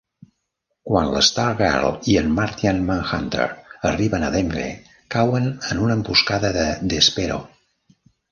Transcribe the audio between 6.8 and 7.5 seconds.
Despero.